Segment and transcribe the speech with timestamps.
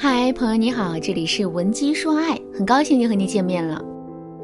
[0.00, 3.84] 嗨，朋友你好，这里是文姬说爱，很高兴又和你见面了。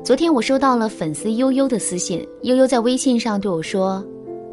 [0.04, 4.04] 昨天我收到了粉丝悠悠的私信，悠悠在微信上对我说：“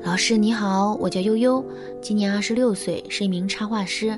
[0.05, 1.65] 老师你好，我叫悠悠，
[2.03, 4.15] 今年二十六岁，是一名插画师。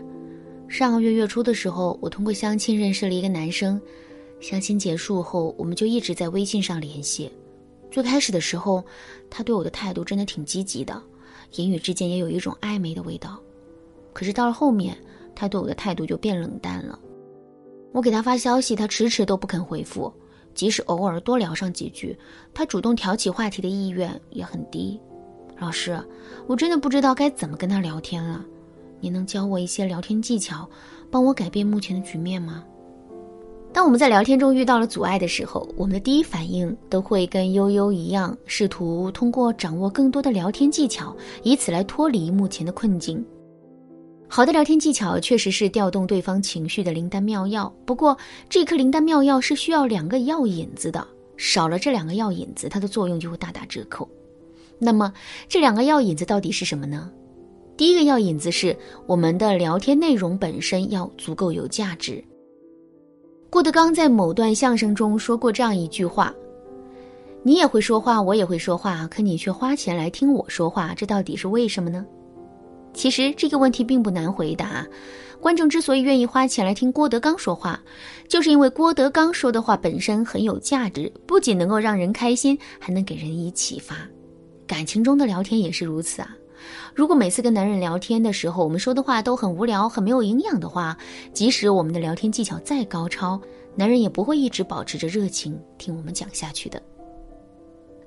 [0.67, 3.79] 上个月月初的时候，我通过相亲认识了一个男生，
[4.41, 7.31] 相亲结束后，我们就一直在微信上联系。
[7.89, 8.83] 最开始的时候，
[9.29, 11.01] 他对我的态度真的挺积极的，
[11.55, 13.39] 言语之间也有一种暧昧的味道。
[14.11, 14.97] 可是到了后面，
[15.35, 16.97] 他对我的态度就变冷淡了。
[17.91, 20.11] 我给他发消息，他迟迟都不肯回复。”
[20.55, 22.15] 即使偶尔多聊上几句，
[22.53, 24.99] 他主动挑起话题的意愿也很低。
[25.57, 25.99] 老师，
[26.45, 28.45] 我真的不知道该怎么跟他聊天了，
[28.99, 30.69] 你能教我一些聊天技巧，
[31.09, 32.63] 帮我改变目前的局面吗？
[33.73, 43.25] 当我们在聊天中遇到了阻碍的时候，我们的第一反应都会跟悠悠一样，试图通过掌握更多的聊天技巧，以此来脱离目前的困境。
[44.35, 48.17] 好的聊天技巧确实是调动对方情绪的灵丹妙药，不过
[48.49, 51.05] 这颗灵丹妙药是需要两个药引子的，
[51.37, 54.09] 少了这两个药引子，它的作用就会大打折扣。
[54.79, 55.13] 那么
[55.47, 57.11] 这两个药引子到底是什么呢？
[57.77, 58.75] 第一个药引子是
[59.05, 62.23] 我们的聊天内容本身要足够有价值。
[63.51, 66.33] 郭德纲在某段相声中说过这样一句话
[67.45, 72.03] ：“你也会说话，我也会说话，可你却花钱来听我说话，这到底是为什么呢？”
[72.93, 74.85] 其实这个问题并不难回答，
[75.41, 77.81] 观众之所以愿意花钱来听郭德纲说话，
[78.27, 83.95] 就是因为郭德纲说的话本身很有价值，不仅能够让人开心，还能给人以启发。
[84.65, 86.29] 感情中的聊天也是如此啊！
[86.95, 90.97] 如果每次跟男人聊天的时候，我们说的话都很无聊、很没有营养的话，
[91.33, 93.39] 即使我们的聊天技巧再高超，
[93.75, 96.81] 男人也不会一直保持着热情听我们讲下去的。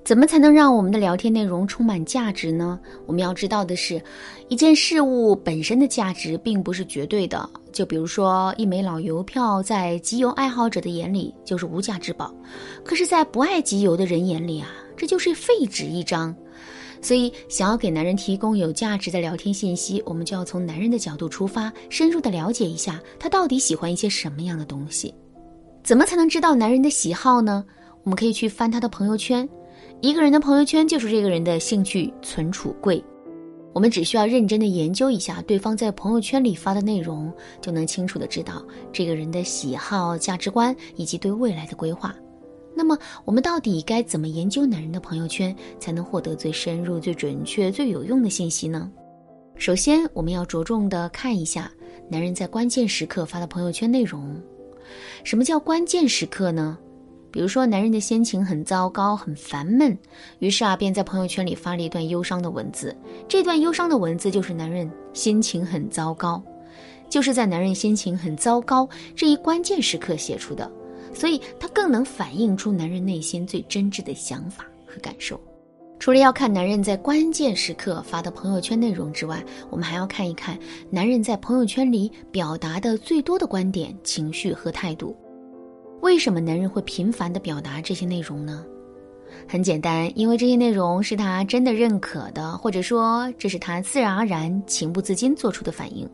[0.06, 2.78] 怎么才能让我们的聊天内容充满价值呢？
[3.06, 4.00] 我们要知道的是，
[4.48, 7.50] 一件事物本身的价值并不是绝对的。
[7.72, 12.32] 就比如说，一枚老邮票，在集邮爱好者的眼里就是无价之宝，
[12.84, 16.32] 可是，在不爱集邮的人眼里啊，这就是废纸一张。
[17.02, 25.12] 所以，想要给男人提供有价值的聊天信息，我们就要从男人的角度出发，深入的了解一下他到底喜欢一些什么样的东西。
[25.82, 27.64] 怎么才能知道男人的喜好呢？
[28.04, 29.48] 我们可以去翻他的朋友圈。
[30.02, 33.02] 一个人的朋友圈就是这个人的兴趣存储柜，
[33.72, 38.62] 我们只需要认真的研究一下对方在朋友圈里发的内容，就能清楚的知道
[38.92, 42.14] 这个人的喜好、价值观以及对未来的规划。
[42.74, 48.92] 那么，我们到底该怎么研究男人的朋友圈，才能获得最深入、最准确、最有用的信息呢？
[49.56, 51.72] 首先，我们要着重的看一下
[52.10, 54.38] 男人在关键时刻发的朋友圈内容。
[55.24, 56.78] 什么叫关键时刻呢？
[57.36, 59.94] 比如说，男人的心情很糟糕，很烦闷，
[60.38, 62.96] 于是啊，便在朋友圈里发了一段忧伤的文字。
[63.28, 66.42] 这段忧伤的文字就是男人心情很糟糕，
[67.10, 70.72] 就是在男人心情很糟糕这一关键时刻写出的，
[71.12, 75.38] 所以它更能反映出男人内心最真挚的想法和感受。
[75.98, 80.58] 除了要看男人在关键时刻发的朋友圈内容之外，我们还要看一看
[80.88, 85.14] 男人在朋友圈里表达的最多的观点、情绪和态度。
[86.02, 88.64] 为什么男人会频繁地表达这些内容呢？
[89.48, 96.08] 很简单，因为这些内容是他真的认可的，或者说这是他自然而然、情不自禁做出的反应。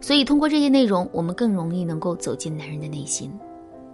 [0.00, 3.32] 所以通过这些内容，我们更容易能够走进男人的内心。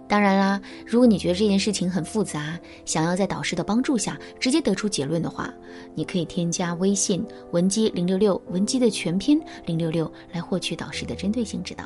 [0.07, 5.53] 当然啦，如果你觉得这件事情很复杂，想要在导师的帮助下直接得出结论的话，
[5.93, 11.85] 你可以添加微信文姬零六六，文姬的全拼零六六，来获取导师的针对性指导。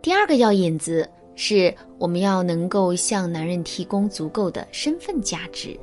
[0.00, 1.08] 第二个要引子。
[1.42, 5.74] 是我们要能够向男人提供足够的身份价值。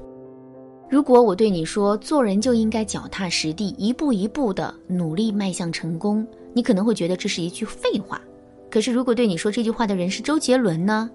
[0.87, 8.21] 如果我对你说，做人就应该脚踏实地，一步一步的努力迈向成功，你可能会觉得这是一句废话。
[8.69, 11.09] 可是，如果对你说这句话的人是周杰伦呢？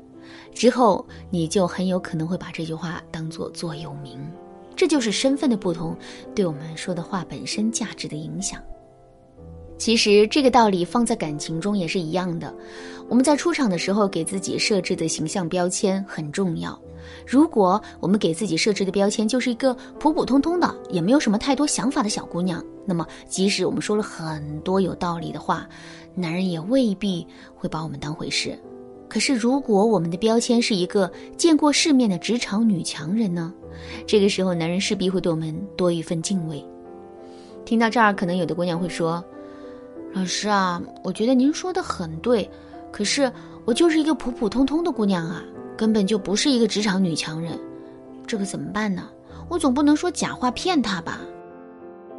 [0.53, 4.19] 之后你就很有可能会把这句话当做座右铭。
[4.75, 5.97] 这就是身份的不同，
[6.35, 8.61] 对我们说的话本身价值的影响。
[9.83, 12.55] 其实这个道理放在感情中也是一样的。
[13.09, 16.81] 我们在出场的时候给自己设置的形象标签很重要。
[17.27, 25.69] 如果我们给自己设置的标签就是一个普普通通的，也没有什么太多想法的小姑娘，那么即使我们说了很多有道理的话，
[26.15, 28.57] 男人也未必会把我们当回事。
[29.09, 33.53] 可是如果我们的标签是一个见过世面的职场女强人呢？
[34.07, 36.65] 这个时候男人势必会对我们多一份敬畏。
[37.65, 39.21] 听到这儿，可能有的姑娘会说。
[40.15, 42.49] 老师啊，我觉得您说的很对，
[42.91, 43.33] 可是
[43.65, 45.43] 我就是一个普普通通的姑娘啊，
[45.77, 47.59] 根本就不是一个职场女强人，
[48.27, 49.09] 这可怎么办呢？
[49.49, 51.21] 我总不能说假话骗他吧？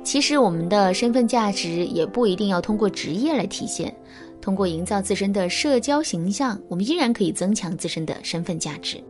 [0.04, 3.96] 其实我们的身份价值也不一定要通过职业来体现，
[4.42, 9.01] 通过营造自身的社交形象，我们依然可以增强自身的身份价值。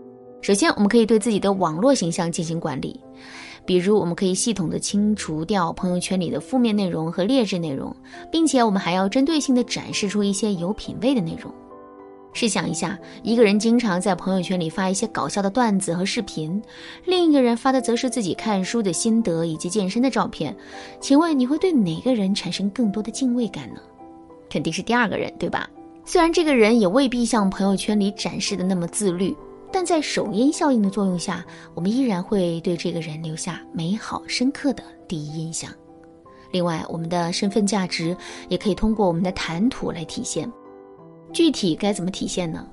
[0.41, 3.00] 首先，我们可以对自己的网络形象进行管理，
[3.65, 7.95] 比如我们可以系统的清除掉朋友圈里的负面内容和劣质内容，
[8.31, 11.54] 并且我们还要针对性的展示出一些有品位的内容。
[12.36, 16.60] 试想一下，一个人经常在朋友圈里发一些搞笑的段子和视频，
[17.06, 20.56] 另一个人发的则是自己看书的心得以及健身的照片，
[21.00, 23.80] 请问你会对哪个人产生更多的敬畏感呢？
[24.50, 25.69] 肯定是第二个人，对吧？
[26.06, 29.36] 虽然这个人也未必像朋友圈里展示的那么自律。
[29.73, 31.43] 但在首因效应的作用下，
[31.73, 35.71] 我们依然会对这个人留下美好深刻的第一印象。
[36.51, 38.15] 另外，我们的身份价值
[38.49, 40.47] 也可以通过我们的谈吐来体现。
[41.33, 42.67] 具体该怎么体现呢？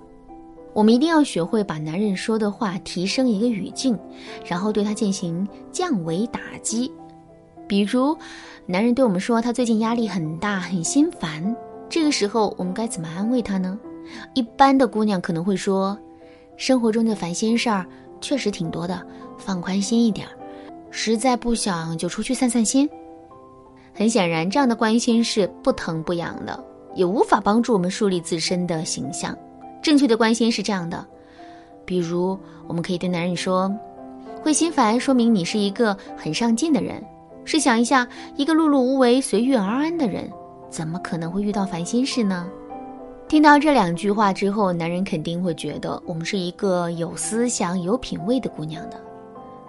[0.75, 3.99] 我们一定要学会把男人说的话提升一个语境，
[4.44, 6.93] 然后对他进行降维打击。
[7.67, 8.14] 比如，
[8.67, 11.56] 男人对我们说他最近压力很大，很心烦，
[11.88, 13.81] 这个时候我们该怎么安慰他呢？
[14.35, 15.99] 一般的姑娘可能会说。
[16.61, 17.87] 生活中的烦心事儿
[18.21, 19.03] 确实挺多的，
[19.39, 20.33] 放宽心一点儿，
[20.91, 22.87] 实在不想就出去散散心。
[23.95, 26.62] 很显然，这样的关心是不疼不痒的，
[26.95, 29.35] 也无法帮助我们树立自身的形象。
[29.81, 31.03] 正确的关心是这样的，
[31.87, 33.75] 比如我们可以对男人说
[34.45, 37.03] ：“会心烦，说明你是一个很上进的人。
[37.47, 38.06] 试想一下，
[38.37, 40.31] 一个碌碌无为、随遇而安的人，
[40.69, 42.47] 怎么可能会遇到烦心事呢？”
[43.31, 49.00] 听到这两句话之后，男人肯定会觉得我们是一个有思想、有品位的姑娘的。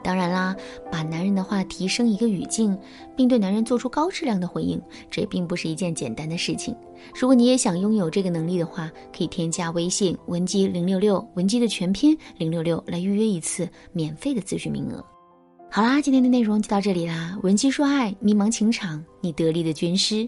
[0.03, 0.55] 当然啦，
[0.91, 2.75] 把男人的话提升一个语境，
[3.15, 4.81] 并对男人做出高质量的回应，
[5.11, 6.75] 这并不是一件简单的事情。
[7.13, 15.05] 如果你也想拥有这个能力的话，可以添加微信文姬零六六，文姬的全拼零六六，来预约一次免费的咨询名额。
[15.69, 17.37] 好啦，今天的内容就到这里啦。
[17.43, 20.27] 文姬说爱，迷茫情场，你得力的军师。